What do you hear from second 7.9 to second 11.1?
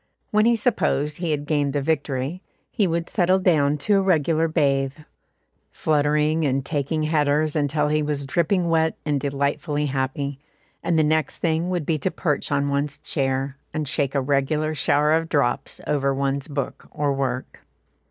was dripping wet and delightfully happy, and the